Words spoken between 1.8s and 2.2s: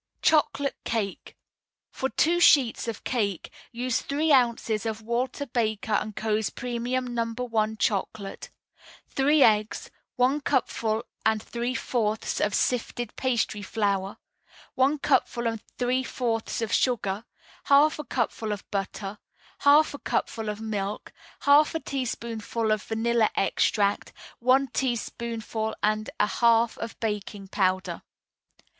For